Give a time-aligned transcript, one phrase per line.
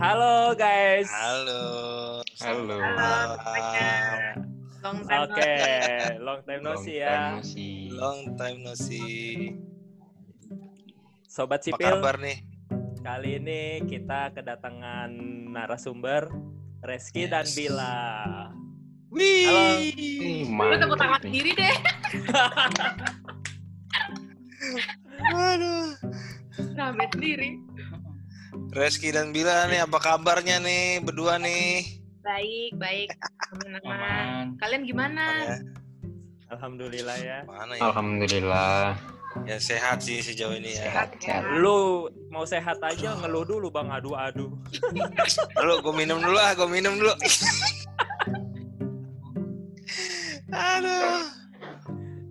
[0.00, 1.04] Halo guys.
[1.12, 1.62] Halo.
[2.40, 2.76] Halo.
[2.80, 3.92] Halo semuanya.
[4.80, 6.16] Long time no Oke, see.
[6.18, 7.20] long time no Long see time ya.
[7.30, 7.76] no see.
[7.92, 9.60] Long time no see.
[11.22, 12.40] Sobat Apa sipil, kabar nih?
[13.00, 15.08] kali ini kita kedatangan
[15.50, 16.28] narasumber
[16.80, 17.52] Reski dan Yes.
[17.54, 17.92] Bila.
[19.10, 20.48] Wih.
[20.48, 20.64] Halo.
[20.66, 21.76] Gue tepuk tangan sendiri deh.
[25.52, 25.92] Aduh.
[26.72, 27.48] Rame sendiri.
[28.70, 31.82] Reski dan Bila nih apa kabarnya nih berdua nih?
[32.22, 33.10] Baik, baik.
[33.82, 34.54] Aman.
[34.62, 35.26] Kalian gimana?
[35.42, 35.58] Mana?
[36.54, 37.38] Alhamdulillah ya.
[37.50, 37.82] Mana ya?
[37.90, 38.94] Alhamdulillah.
[39.46, 40.86] Ya sehat sih sejauh ini ya.
[40.90, 41.42] Sehat, sehat.
[41.58, 44.54] Lu mau sehat aja ngeluh dulu bang adu-adu.
[45.58, 47.14] Dulu gue minum dulu ah, gue minum dulu.
[50.50, 51.26] Aduh.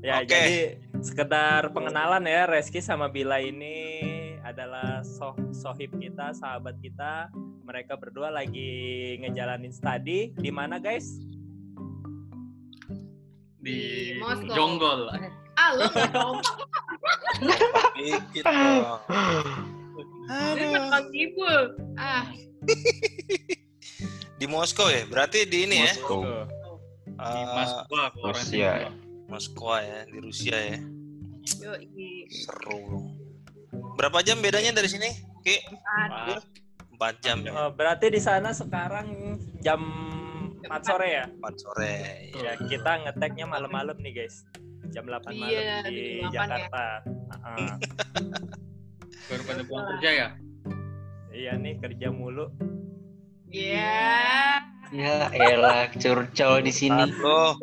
[0.03, 0.31] Ya Oke.
[0.31, 4.07] jadi sekedar pengenalan ya Reski sama Bila ini
[4.43, 7.27] adalah soh sohib kita, sahabat kita.
[7.61, 8.71] Mereka berdua lagi
[9.19, 11.19] ngejalanin studi di mana guys?
[13.59, 13.75] Di,
[14.15, 14.55] Di Moskow.
[14.55, 15.11] Jonggol.
[15.59, 15.85] Ah, lu.
[17.93, 18.99] Dikit dong.
[20.31, 20.55] Ah,
[24.39, 25.03] Di Moskow ya?
[25.03, 25.91] Berarti di ini ya?
[25.91, 26.23] Moskow.
[26.23, 26.45] Tuh.
[27.19, 28.03] Di Eh, Moskwa.
[28.15, 28.71] orang Rusia.
[29.27, 30.79] Moskwa ya, di Rusia ya.
[31.59, 32.23] yoi.
[32.31, 33.11] Seru.
[33.99, 35.11] Berapa jam bedanya dari sini?
[35.43, 35.59] Ki?
[36.07, 36.39] Ah,
[36.95, 37.51] Empat jam ya.
[37.51, 39.83] Oh, berarti di sana sekarang jam
[40.63, 41.27] 4 sore ya?
[41.27, 42.31] Empat sore.
[42.31, 44.47] Ya, kita ngeteknya malam-malam nih guys.
[44.89, 46.55] Jam 8 malam Iya, di di jam 8 ya.
[46.63, 46.85] Jakarta.
[47.43, 47.71] Heeh.
[49.27, 50.29] Baru pada pulang kerja ya?
[51.29, 52.47] iya nih kerja mulu.
[53.47, 54.58] Iya.
[54.89, 57.13] Ya elah curcol di sini.
[57.13, 57.61] Betul.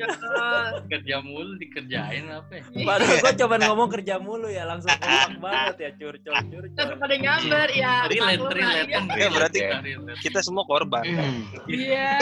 [0.86, 2.62] Kerja mulu dikerjain apa ya?
[2.88, 6.74] Padahal gue coba ngomong kerja mulu ya langsung kompak banget ya curcol curcol.
[6.78, 8.06] Terus pada nyamber ya.
[8.06, 8.94] Relate, relate iya.
[8.94, 9.04] kan.
[9.19, 10.20] Ya, berarti- relate.
[10.22, 11.02] Kita semua korban.
[11.02, 11.42] Hmm.
[11.66, 12.10] Iya.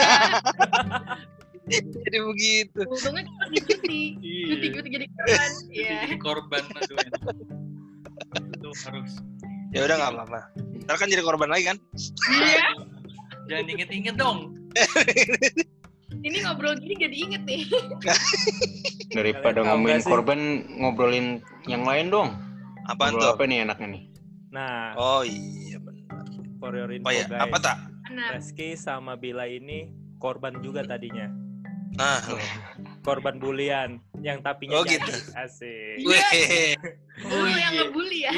[2.05, 2.81] Jadi begitu.
[2.85, 4.01] Untungnya kita di cuti.
[4.21, 4.45] Iya.
[4.53, 5.51] Cuti cuti jadi korban.
[5.73, 5.97] Iya.
[6.05, 6.97] Jadi korban aduh.
[7.01, 7.21] enak.
[8.53, 9.13] Itu harus
[9.73, 10.41] Ya udah nggak apa-apa.
[10.85, 11.77] Ntar kan jadi korban lagi kan?
[12.29, 12.65] Iya.
[13.45, 14.64] jangan inget-inget dong.
[16.15, 17.61] Ini ngobrol gini jadi inget nih.
[19.17, 20.39] Daripada ngomongin korban,
[20.73, 21.27] ngobrolin
[21.65, 22.29] yang lain dong.
[22.85, 23.31] Apaan Ngobrol tuh?
[23.35, 24.03] apa nih enaknya nih?
[24.49, 26.23] Nah, Oh iya benar.
[26.55, 27.25] for your info Apa ya?
[27.25, 27.41] guys.
[27.41, 27.77] Apa tak?
[28.07, 31.27] Nah, Reski sama Bila ini korban juga tadinya.
[31.95, 32.19] Nah,
[33.01, 34.99] Korban bulian yang tapinya Oh, jadi.
[34.99, 35.11] gitu.
[35.33, 35.95] Asik.
[35.97, 36.75] Iya.
[37.21, 37.81] lu Oh, yang iya.
[37.81, 38.31] ngebully ya.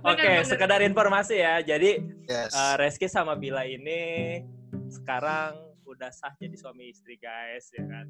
[0.00, 0.44] Oke, Benar-benar.
[0.44, 1.60] sekedar informasi ya.
[1.60, 2.52] Jadi Yes.
[2.52, 4.40] eh, Reski sama Bila ini
[4.88, 8.06] sekarang udah sah jadi suami istri guys ya kan.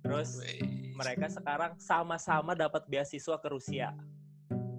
[0.00, 0.40] Terus
[0.94, 3.92] mereka sekarang sama-sama dapat beasiswa ke Rusia.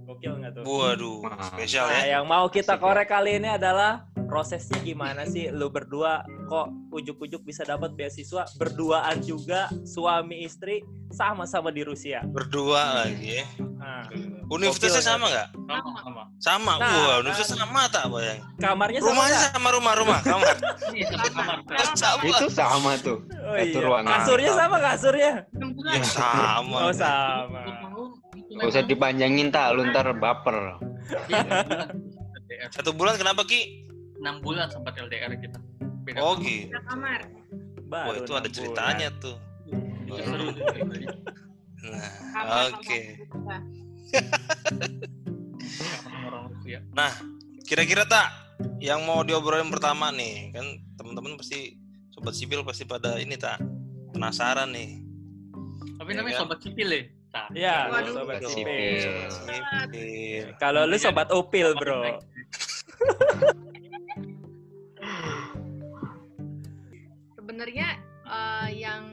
[0.03, 0.63] Gokil nggak tuh?
[0.65, 1.21] Waduh,
[1.53, 2.17] spesial Nah, ya.
[2.17, 2.81] yang mau kita ya.
[2.81, 9.21] korek kali ini adalah prosesnya gimana sih lu berdua kok ujuk-ujuk bisa dapat beasiswa berduaan
[9.21, 12.25] juga suami istri sama-sama di Rusia.
[12.25, 13.45] Berdua lagi ya.
[14.49, 15.47] Nah, Universitasnya sama nggak?
[15.53, 16.23] Sama, sama.
[16.41, 16.73] Sama.
[16.75, 17.21] Nah, Wah, kan.
[17.21, 18.39] universitas sama tak bayang.
[18.57, 19.51] kamarnya sama Rumahnya nggak?
[19.53, 20.55] sama rumah rumah kamar.
[20.57, 21.57] Kamar.
[22.01, 22.21] sama.
[22.25, 23.17] Itu sama tuh.
[23.29, 23.85] Oh, Satu iya.
[23.85, 24.09] ruangan.
[24.11, 25.31] Kasurnya sama kasurnya?
[25.53, 25.69] Enam.
[25.85, 26.77] Ya sama.
[26.81, 27.61] Oh sama.
[28.49, 30.81] Gak usah dipanjangin tak, lu ntar baper.
[31.29, 32.69] LDR.
[32.73, 33.85] Satu bulan kenapa Ki?
[34.17, 35.61] 6 bulan sempat LDR kita.
[36.03, 36.43] Beda Oh kamar.
[36.43, 36.73] gitu.
[36.83, 37.19] Kamar.
[37.85, 39.21] Baru Wah itu ada enam ceritanya bulan.
[39.21, 39.35] tuh.
[40.03, 41.07] Itu seru tuh ceritanya.
[41.79, 42.99] Nah, oke.
[43.29, 43.61] kamar.
[45.99, 46.79] Sama orang Rusia.
[47.63, 48.27] Kira-kira tak
[48.77, 50.65] yang mau diobrolin pertama nih kan
[50.95, 51.77] teman-teman pasti
[52.09, 53.61] sobat sipil pasti pada ini tak
[54.11, 54.99] penasaran nih.
[55.95, 56.41] Tapi Ya namanya kan?
[56.43, 57.01] sobat sipil ya?
[57.29, 58.13] Nah, Iya, Waduh.
[58.15, 58.97] sobat sipil.
[58.97, 59.29] sipil.
[59.29, 60.45] Sipil.
[60.57, 62.01] Kalau lu sobat upil, bro.
[67.35, 67.87] Sebenarnya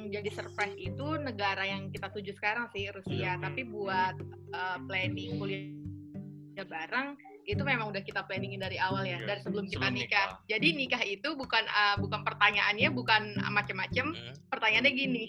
[0.06, 3.34] yang jadi surprise itu negara yang kita tuju sekarang sih Rusia.
[3.42, 4.14] Tapi buat
[4.54, 9.70] eh, planning kuliah bareng itu memang udah kita planningin dari awal ya, Iya, dari sebelum
[9.70, 10.26] kita sebelum nikah.
[10.34, 10.46] nikah.
[10.50, 14.06] Jadi nikah itu bukan eh, bukan pertanyaannya bukan macem-macem.
[14.14, 14.34] Hmm.
[14.50, 15.24] Pertanyaannya gini,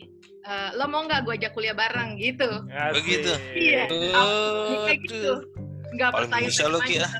[0.45, 2.49] eh, lo mau nggak gue ajak kuliah bareng gitu?
[2.69, 2.93] Asik.
[3.01, 3.31] Begitu.
[3.57, 3.83] Iya.
[3.89, 5.33] Nikah gitu.
[5.97, 7.13] Nggak pertanyaan bisa Ki ah.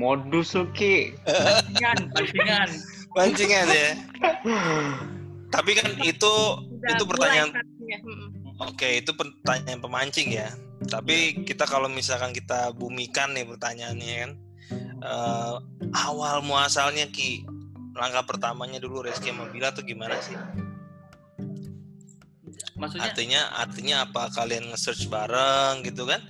[0.00, 1.14] Modus Ki.
[1.22, 2.68] Pancingan, pancingan.
[3.14, 3.90] Pancingan ya.
[5.50, 6.32] Tapi kan itu
[6.70, 7.50] Udah itu pertanyaan.
[7.90, 8.28] Mm-mm.
[8.62, 10.48] oke itu pertanyaan pemancing ya.
[10.86, 14.32] Tapi kita kalau misalkan kita bumikan nih pertanyaannya kan
[15.02, 15.54] eh,
[16.06, 17.42] awal muasalnya Ki
[17.98, 20.38] langkah pertamanya dulu Reski sama Bila tuh gimana sih?
[22.78, 26.22] Maksudnya Artinya artinya apa kalian nge-search bareng gitu kan?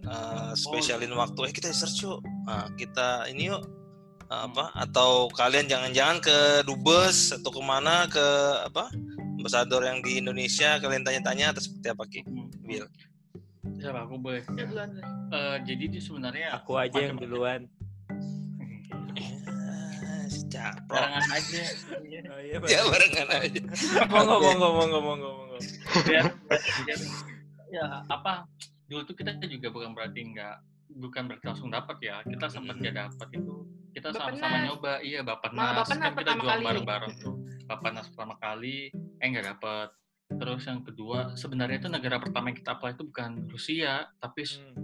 [0.00, 2.20] Eh, spesialin waktu eh kita search yuk.
[2.48, 3.62] Nah, kita ini yuk
[4.30, 8.22] apa atau kalian jangan-jangan ke dubes atau ke mana ke
[8.62, 8.86] apa
[9.34, 12.20] ambasador yang di Indonesia kalian tanya-tanya atau seperti apa Ki?
[12.22, 12.46] Hmm.
[12.62, 12.86] Bil.
[13.82, 14.46] Siapa aku boleh?
[14.54, 14.86] Ya, Ya.
[15.30, 17.66] Eh, jadi dia sebenarnya Aku aja yang duluan.
[20.30, 20.94] Si Caprok.
[20.94, 21.62] Barengan aja.
[22.30, 23.62] Oh, iya, Ya barengan aja.
[24.12, 25.58] monggo, monggo, monggo, monggo, monggo.
[26.06, 26.30] biar,
[26.86, 27.30] biar-
[27.70, 28.46] ya apa
[28.90, 30.56] dulu tuh kita juga bukan berarti nggak
[30.98, 33.54] bukan berarti langsung dapat ya kita sempat nggak dapat itu
[33.90, 36.64] kita sama-sama nyoba iya bapak nas kan kita pertama jual kali.
[36.64, 37.34] bareng-bareng tuh
[37.64, 39.88] bapak nas pertama kali eh nggak dapat
[40.30, 44.74] terus yang kedua sebenarnya itu negara pertama yang kita apply itu bukan Rusia tapi Hmm.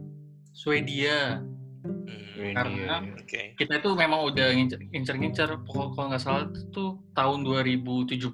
[0.52, 1.42] Swedia
[1.86, 3.14] Hmm, Karena- Iya, iya.
[3.16, 3.42] Oke.
[3.56, 8.28] kita itu memang udah ngincer- ngincer-ngincer pokok kalau nggak salah itu tuh tahun 2017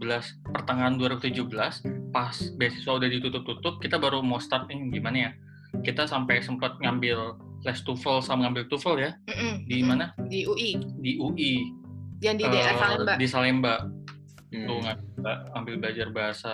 [0.46, 5.30] pertengahan 2017 pas beasiswa udah ditutup-tutup kita baru mau start nih gimana ya
[5.82, 9.10] kita sampai sempat ngambil les TOEFL sama ngambil TOEFL ya.
[9.30, 9.54] Mm-mm.
[9.70, 10.10] di mana?
[10.26, 10.78] Di UI.
[10.98, 11.70] di UI
[12.22, 13.12] Yang di daerah Salemba.
[13.18, 13.74] di Salemba.
[14.52, 14.68] Hmm.
[14.68, 16.52] tuh ngambil, ngambil belajar bahasa.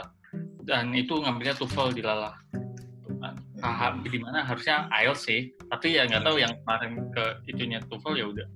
[0.62, 2.36] Dan itu ngambilnya TOEFL di Lala
[3.08, 3.34] Tuh kan.
[3.64, 4.44] Ah, di mana?
[4.44, 5.50] Harusnya IELTS sih.
[5.72, 8.46] Tapi ya nggak tahu yang kemarin ke itunya TOEFL ya udah.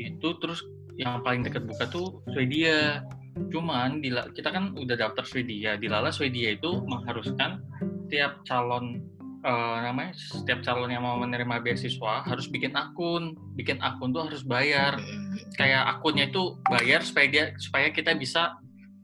[0.00, 0.64] Itu terus
[0.96, 3.04] yang paling dekat buka tuh Swedia.
[3.52, 5.76] Cuman di kita kan udah daftar Swedia.
[5.78, 7.62] Di Lala Swedia itu mengharuskan
[8.10, 9.04] tiap calon
[9.42, 14.46] eh, namanya setiap calon yang mau menerima beasiswa harus bikin akun bikin akun tuh harus
[14.46, 14.98] bayar
[15.58, 18.54] kayak akunnya itu bayar supaya dia supaya kita bisa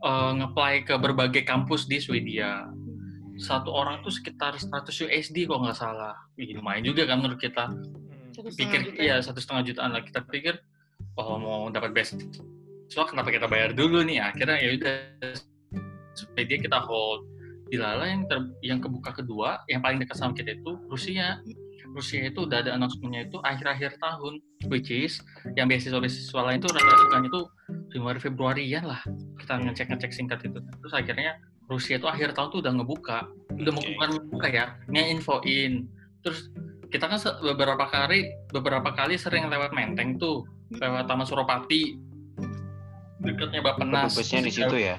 [0.04, 2.70] uh, nge-apply ke berbagai kampus di Swedia.
[3.38, 6.14] Satu orang tuh sekitar 100 USD kalau nggak salah.
[6.34, 7.70] Wih, lumayan juga kan menurut kita.
[8.38, 9.02] Pikir juta.
[9.02, 10.62] iya satu setengah jutaan lah kita pikir
[11.18, 14.94] oh mau dapat beasiswa kenapa kita bayar dulu nih akhirnya ya udah
[16.14, 17.26] Swedia kita hold
[17.68, 21.40] di Lala yang ter- yang kebuka kedua yang paling dekat sama kita itu Rusia.
[21.88, 25.24] Rusia itu udah ada announcement-nya itu akhir-akhir tahun which is
[25.56, 27.40] yang beasiswa-beasiswa lain itu rata-rata bukan itu
[27.96, 29.00] Januari Februarian lah.
[29.40, 30.60] Kita ngecek-ngecek singkat itu.
[30.60, 33.18] Terus akhirnya Rusia itu akhir tahun tuh udah ngebuka.
[33.56, 33.92] Udah mau Oke.
[33.96, 35.72] bukan ngebuka ya nge-infoin.
[36.20, 36.52] Terus
[36.88, 40.44] kita kan beberapa kali beberapa kali sering lewat Menteng tuh
[40.76, 41.96] lewat Taman Suropati.
[43.18, 44.96] Dekatnya Bapenas Dubesnya di situ ya.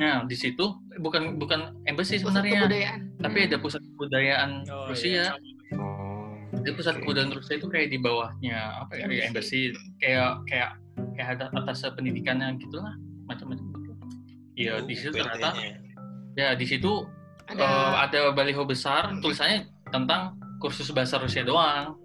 [0.00, 0.64] Nah di situ
[0.96, 3.00] bukan bukan embassy Pusat sebenarnya kebudayaan.
[3.20, 3.46] tapi Hmm.
[3.46, 5.24] ada pusat kebudayaan Oh, Rusia
[5.70, 6.32] Oh.
[6.56, 7.00] jadi pusat oke.
[7.00, 10.70] kebudayaan Rusia itu kayak di bawahnya apa ya, ya embassy kayak kayak
[11.14, 13.92] kayak ada atas pendidikannya gitulah macam-macam gitu.
[14.56, 15.76] Iya di situ ternyata PT-nya.
[16.34, 16.92] ya di situ
[17.46, 19.20] Ada eh, ada baliho besar Hmm.
[19.20, 21.98] tulisannya tentang kursus bahasa Rusia doang.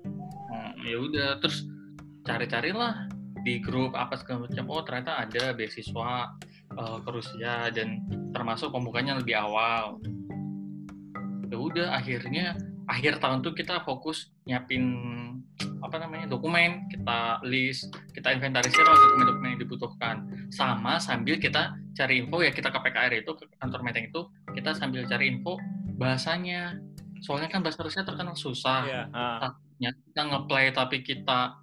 [0.50, 1.64] Hmm, ya udah terus
[2.24, 3.06] cari-carilah
[3.40, 4.66] di grup apa segala macam.
[4.68, 6.34] Oh ternyata ada beasiswa
[6.74, 8.02] eh, ke Rusia dan
[8.34, 10.02] termasuk pembukanya lebih awal.
[11.50, 14.84] Ya udah akhirnya akhir tahun tuh kita fokus nyiapin
[15.80, 20.16] apa namanya dokumen kita list kita inventarisir dokumen-dokumen yang dibutuhkan.
[20.52, 24.22] Sama sambil kita cari info ya kita ke PKR itu ke kantor Meteng itu
[24.52, 25.56] kita sambil cari info
[25.96, 26.82] bahasanya.
[27.24, 28.86] Soalnya kan bahasa Rusia terkenal susah.
[29.80, 31.60] Ya kita ngeplay tapi kita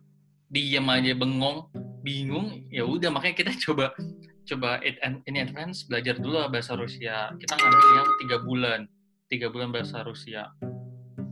[0.52, 1.72] diem aja bengong
[2.04, 3.96] bingung ya udah makanya kita coba
[4.44, 7.30] coba it and- in advance belajar dulu lah bahasa Rusia.
[7.34, 8.80] Kita ngambil yang tiga bulan.
[9.26, 10.50] Tiga bulan bahasa Rusia.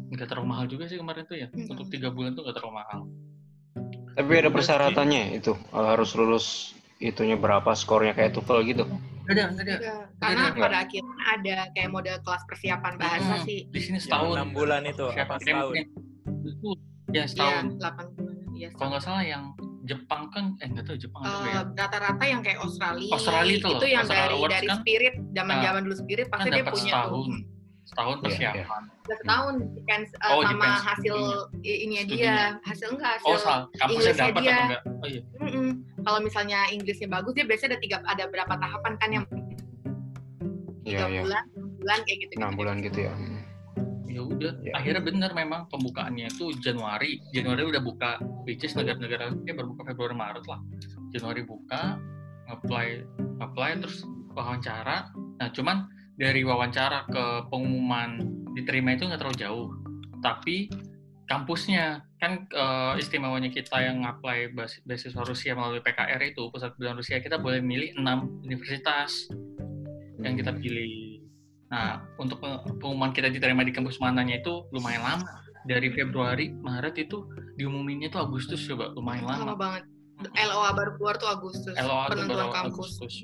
[0.08, 1.48] Nggak terlalu mahal juga sih kemarin tuh ya.
[1.48, 1.68] Hmm.
[1.68, 3.00] untuk tiga bulan tuh nggak terlalu mahal.
[4.10, 6.46] Tapi ada persyaratannya itu eh, harus lulus
[6.98, 8.84] itunya berapa skornya kayak TOEFL gitu.
[9.26, 9.74] ada nggak ada.
[9.78, 10.58] Iya, karena Enggak.
[10.58, 13.58] pada akhirnya ada kayak model kelas persiapan bahasa Hmm, sih.
[13.64, 14.34] di sini setahun.
[14.34, 15.70] enam bulan itu setahun?
[15.70, 15.86] itu ya
[17.10, 17.64] Iya, setahun.
[17.78, 18.34] 8 bulan.
[18.52, 19.54] Iya, kalau nggak salah yang
[19.90, 23.54] Jepang kan eh nggak tahu Jepang ada nggak ya Eh, rata-rata yang kayak Australia, Australia
[23.56, 24.78] itu loh, yang Australia dari Awards dari kan?
[24.78, 27.40] Spirit, zaman-zaman dulu Spirit kan pasti dia dapat punya setahun tuh.
[27.82, 31.16] setahun Iya, persiapan Udah setahun depends uh, Oh, sama depends hasil
[31.60, 32.46] i- ininya dia, Studinya.
[32.62, 33.26] hasil enggak hasil.
[33.26, 34.50] oh salah kampusnya Inggrisnya dapat dia.
[34.50, 35.68] atau enggak oh iya Mm-mm.
[36.00, 39.24] Kalau misalnya Inggrisnya bagus dia biasanya ada tiga ada berapa tahapan kan yang
[40.80, 41.22] tiga Iya, iya.
[41.22, 42.32] bulan, enam bulan kayak gitu.
[42.36, 43.12] Enam bulan gitu ya.
[44.10, 44.74] Ya udah Ya.
[44.74, 49.82] akhirnya bener memang pembukaannya itu Januari Januari udah buka which is negara-negara ya baru buka
[49.94, 50.60] Februari Maret lah
[51.14, 51.96] Januari buka
[52.50, 53.06] apply
[53.38, 54.02] apply terus
[54.34, 55.86] wawancara nah cuman
[56.18, 58.18] dari wawancara ke pengumuman
[58.52, 59.66] diterima itu nggak terlalu jauh
[60.20, 60.68] tapi
[61.30, 64.52] kampusnya kan eh, istimewanya kita yang apply
[64.84, 69.30] beasiswa Rusia melalui PKR itu pusat kebudayaan Rusia kita boleh milih enam universitas
[70.20, 71.09] yang kita pilih.
[71.70, 75.26] Nah, untuk pe- pengumuman kita diterima di kampus mananya itu lumayan lama.
[75.62, 77.22] Dari Februari, Maret itu
[77.54, 79.54] diumuminnya itu Agustus coba, lumayan Lama lama.
[79.54, 79.84] banget.
[80.20, 81.74] LOA baru keluar tuh Agustus.
[81.74, 82.96] LOA penentuan baru kampus.
[82.96, 83.14] Agustus.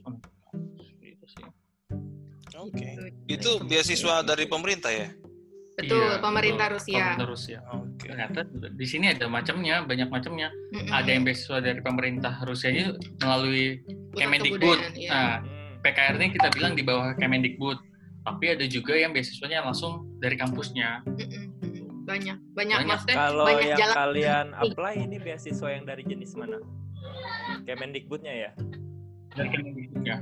[0.99, 1.45] Gitu sih.
[2.57, 2.87] Oke.
[2.87, 3.03] Gitu.
[3.29, 5.09] Itu beasiswa dari pemerintah ya?
[5.77, 6.77] Betul, Iya, pemerintah betul.
[6.81, 6.97] Rusia.
[6.97, 7.59] Pemerintah Rusia.
[7.69, 8.07] Oke.
[8.07, 8.39] Ternyata
[8.73, 10.49] di sini ada macamnya, banyak macamnya.
[10.73, 10.89] Mm-mm.
[10.89, 12.83] Ada yang beasiswa dari pemerintah Rusia ini
[13.19, 13.85] melalui
[14.15, 14.79] Kemendikbud.
[14.95, 15.11] iya.
[15.11, 15.37] Nah.
[15.77, 17.79] PKR ini kita bilang di bawah Kemendikbud.
[18.27, 21.07] Tapi ada juga yang beasiswanya langsung dari kampusnya.
[22.07, 22.79] Banyak, banyak, Banyak.
[22.87, 23.95] maksudnya Kalau banyak yang jalan.
[23.95, 26.59] kalian apply ini beasiswa yang dari jenis mana?
[27.63, 28.51] Kemendikbudnya ya?
[29.33, 30.19] Dari Kemendikbud ya.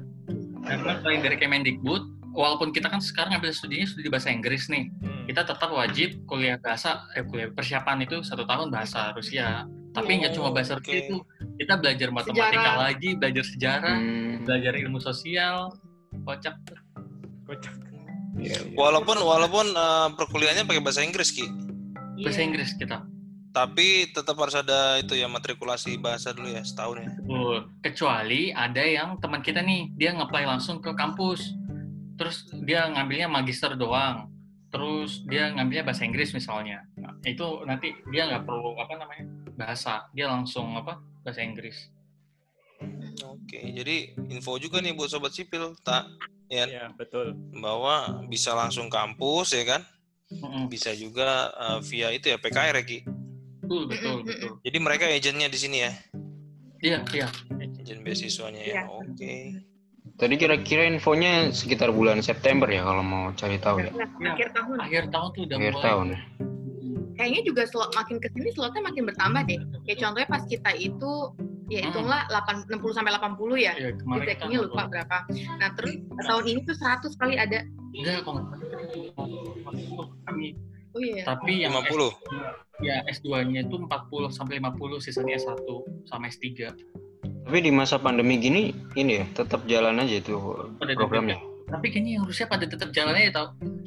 [0.64, 4.88] Karena selain dari Kemendikbud, walaupun kita kan sekarang ambil studinya sudah di bahasa Inggris nih,
[4.90, 5.24] Hmm.
[5.24, 9.64] kita tetap wajib kuliah bahasa, eh, kuliah persiapan itu satu tahun bahasa Rusia.
[9.92, 11.04] Tapi nggak cuma bahasa Rusia Oke.
[11.06, 11.16] itu,
[11.56, 12.76] kita belajar matematika Sejarah.
[12.82, 15.70] lagi, belajar sejarah, Hmm, belajar ilmu sosial,
[16.24, 16.56] kocak.
[17.44, 17.76] Kocak.
[18.36, 18.74] Iya, iya.
[18.74, 21.46] Walaupun walaupun eh, perkuliahannya pakai bahasa Inggris ki,
[22.20, 22.46] Bahasa Iya.
[22.46, 23.02] Inggris kita.
[23.50, 27.10] tapi tetap harus ada itu ya matrikulasi bahasa dulu ya setahun ya.
[27.22, 27.58] Betul.
[27.80, 31.54] Kecuali ada yang teman kita nih, dia nge-apply langsung ke kampus.
[32.18, 34.26] Terus dia ngambilnya magister doang.
[34.74, 36.82] Terus dia ngambilnya bahasa Inggris misalnya.
[36.98, 39.22] Nah, itu nanti dia nggak perlu apa namanya
[39.54, 41.94] bahasa, dia langsung apa bahasa Inggris.
[43.22, 46.10] Oke, jadi info juga nih buat sobat sipil tak
[46.46, 47.32] ya Iya, betul.
[47.54, 47.94] bahwa
[48.26, 49.82] bisa langsung kampus ya kan,
[50.66, 52.98] bisa juga eh, via itu ya PKR ya Ki.
[53.60, 54.50] Betul, betul, betul.
[54.60, 55.92] Jadi mereka agentnya di sini ya,
[56.78, 57.28] Iya, iya.
[57.56, 58.74] agent beasiswanya ya.
[58.74, 58.82] Iya.
[58.86, 59.34] Oke.
[60.14, 63.90] Tadi kira-kira infonya sekitar bulan September ya kalau mau cari tahu ya.
[63.90, 64.30] Nah, Iya.
[64.36, 64.76] Akhir tahun.
[64.78, 65.86] Akhir tahun tuh udah Akhir mulai.
[65.88, 66.20] tahun ya.
[67.14, 69.58] Kayaknya juga slot makin ke sini slotnya makin bertambah deh.
[69.86, 71.12] Kayak contohnya pas kita itu
[71.74, 71.88] ya Hmm.
[71.90, 73.72] hitunglah 8, 60 sampai 80 ya.
[73.74, 75.16] Iya, kita trackingnya lupa berapa.
[75.58, 77.58] Nah terus tahun ini tuh 100 kali ada.
[77.90, 78.34] Enggak, kok
[80.24, 80.48] kami.
[80.94, 81.22] Oh iya.
[81.26, 82.10] Tapi yang 50.
[82.82, 85.62] ya S2-nya itu 40 sampai 50, sisanya S1
[86.06, 86.70] sama S3.
[87.44, 90.34] Tapi di masa pandemi gini ini ya tetap jalan aja itu
[90.74, 91.38] Pada programnya.
[91.64, 93.46] Tapi kayaknya yang Rusia pada tetap jalan aja tau.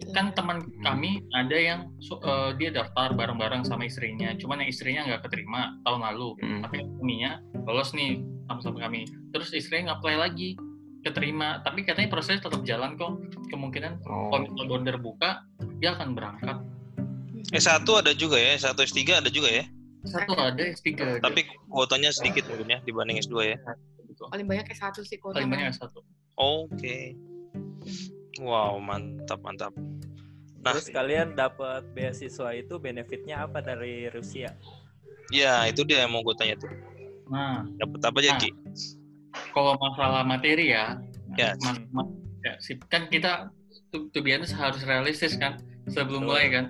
[0.10, 4.34] Kan teman kami ada yang su- eh, dia daftar bareng-bareng sama istrinya.
[4.34, 6.29] Cuman yang istrinya nggak keterima tahun lalu.
[6.41, 6.62] Hmm.
[6.65, 7.32] Tapi yang suaminya
[7.67, 9.03] lolos nih sama-sama kami.
[9.36, 10.55] Terus istrinya nge-apply lagi
[11.03, 11.59] keterima.
[11.62, 13.19] Tapi katanya prosesnya tetap jalan kok.
[13.51, 15.43] Kemungkinan Oh, kalau misalnya border buka,
[15.83, 16.57] dia akan berangkat.
[17.51, 19.63] S1 ada juga ya, S1 S3 ada juga ya.
[20.07, 21.19] Satu ada S3.
[21.19, 23.57] Tapi kuotanya sedikit mungkin ya dibanding S2 ya.
[24.31, 25.39] Paling banyak S1 sih kota.
[25.39, 25.91] paling banyak S1.
[26.39, 27.15] Oke.
[28.39, 29.71] Wow, mantap mantap.
[30.63, 34.51] Nah, Terus kalian dapat beasiswa itu benefitnya apa dari Rusia?
[35.27, 36.71] ya itu dia yang mau gue tanya tuh.
[37.27, 38.39] Nah, Dapat apa aja Nah.
[38.39, 38.50] Ki?
[39.53, 40.98] kalau masalah materi ya,
[41.36, 41.53] Ya.
[41.62, 42.10] ma- ma-
[42.41, 42.81] ya, sip.
[42.88, 43.53] kan kita
[43.91, 46.29] to, to be honest harus realistis kan sebelum Betul.
[46.31, 46.65] mulai kan.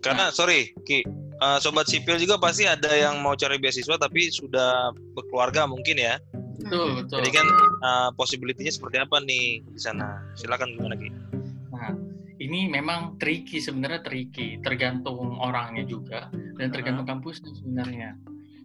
[0.00, 1.02] Karena sorry Ki,
[1.36, 6.16] eh, sobat sipil juga pasti ada yang mau cari beasiswa tapi sudah berkeluarga mungkin ya.
[6.60, 7.18] Betul, betul.
[7.20, 7.46] Jadi kan
[7.80, 10.22] eh, possibility-nya seperti apa nih di sana?
[10.34, 11.08] Silakan gimana Ki?
[11.70, 11.92] Nah,
[12.38, 18.16] ini memang tricky sebenarnya tricky, tergantung orangnya juga dan tergantung kampusnya sebenarnya.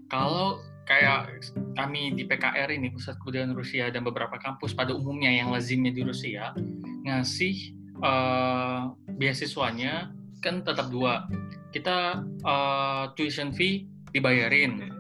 [0.09, 1.41] Kalau kayak
[1.74, 6.05] kami di PKR ini Pusat Kebudayaan Rusia dan beberapa kampus pada umumnya yang lazimnya di
[6.05, 6.53] Rusia
[7.05, 7.55] ngasih
[8.01, 8.81] eh,
[9.17, 10.13] beasiswanya
[10.45, 11.25] kan tetap dua.
[11.74, 14.93] Kita eh, tuition fee dibayarin,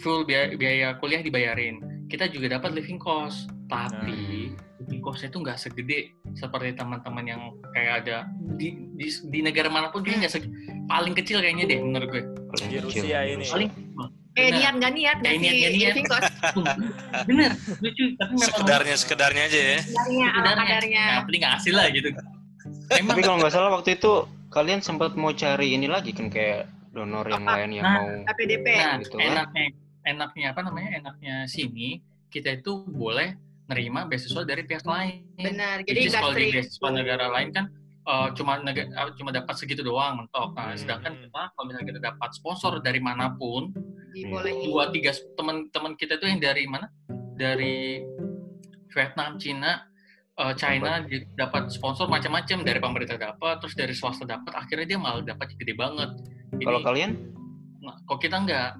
[0.00, 2.06] full biaya, biaya kuliah dibayarin.
[2.06, 4.50] Kita juga dapat living cost, tapi
[4.82, 6.00] living cost-nya itu nggak segede
[6.34, 7.42] seperti teman-teman yang
[7.76, 8.16] kayak ada
[8.58, 10.52] di, di, di negara mana pun kayaknya nggak seg-
[10.90, 12.82] paling kecil kayaknya deh menurut gue paling Di kecil.
[12.84, 13.44] Rusia ini.
[13.46, 13.70] paling
[14.30, 14.56] Eh Benar.
[14.56, 16.22] niat nggak niat Kayak ngasih niat nggak
[16.54, 16.76] niat.
[17.24, 19.76] bener lucu tapi memang Sekedarnya sekedarnya aja ya.
[19.76, 20.54] ala Sekedarnya.
[20.56, 21.02] kadarnya.
[21.04, 22.08] nah, penting nggak hasil lah gitu
[22.92, 24.12] emang Tapi kalau nggak salah waktu itu
[24.48, 27.54] kalian sempat mau cari ini lagi kan kayak donor yang Apa?
[27.56, 28.66] lain yang Nah, mau APDP.
[28.68, 29.26] nah gitu kan?
[29.28, 29.66] enaknya
[30.04, 31.88] enaknya apa namanya enaknya sini
[32.28, 33.34] kita itu boleh
[33.66, 35.82] nerima beasiswa dari pihak lain Benar.
[35.82, 37.64] Jadi Jadi nggak kalau di beasiswa negara lain kan
[38.00, 40.56] eh, cuma nega- eh, cuma dapat segitu doang mentok.
[40.56, 40.80] Nah, Hmm.
[40.80, 43.72] sedangkan kita kalau misalnya kita dapat sponsor dari mana pun,
[44.66, 46.88] dua tiga teman-teman kita itu yang dari mana?
[47.36, 48.02] Dari
[48.90, 49.86] Vietnam, Cina,
[50.36, 54.98] eh, China di- dapat sponsor macam-macam dari pemerintah dapat, terus dari swasta dapat, akhirnya dia
[54.98, 56.10] malah dapat gede banget.
[56.56, 57.10] Jadi, Kalau kalian?
[57.80, 58.74] nah, kok kita enggak,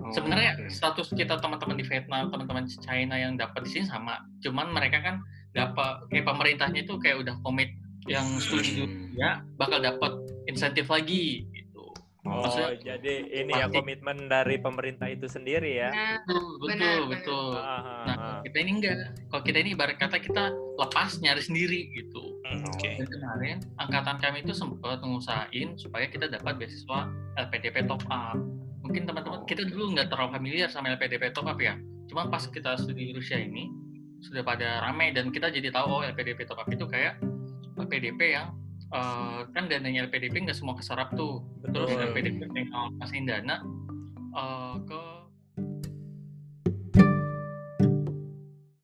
[0.00, 4.16] Oh, sebenarnya status kita teman-teman di Vietnam, teman-teman China yang dapat di sini sama.
[4.40, 5.20] Cuman mereka kan
[5.52, 7.68] dapat kayak pemerintahnya itu kayak udah komit
[8.06, 9.12] yang studi Hmm.
[9.12, 10.12] ya bakal dapat
[10.44, 11.84] insentif lagi gitu.
[12.20, 15.88] Oh, Maksudnya- jadi ini ya komitmen dari pemerintah itu sendiri ya.
[15.88, 17.08] Nah, Betul, betul, Benar, benar.
[17.10, 17.46] betul.
[17.54, 18.38] Ah, ah, Nah, ah.
[18.42, 18.96] kita ini enggak.
[19.26, 20.44] Kalau kita ini ibarat kata kita
[20.76, 22.22] lepas nyari sendiri gitu.
[22.42, 22.90] Hmm, Oke.
[22.94, 28.36] Dan kemarin angkatan kami itu sempat ngusahain supaya kita dapat beasiswa LPDP top up.
[28.80, 31.76] Mungkin teman-teman kita dulu nggak terlalu familiar sama LPDP top up ya.
[32.04, 33.70] Cuma pas kita studi di Rusia ini
[34.20, 37.16] sudah pada ramai dan kita jadi tahu oh LPDP top up itu kayak
[37.90, 38.54] LPDP yang
[38.94, 41.42] eh, kan dananya LPDP nggak semua keserap tuh.
[41.74, 42.06] Terus Betul.
[42.14, 42.70] LPDP pengen
[43.02, 43.58] ngasihin dana
[44.38, 45.00] eh, ke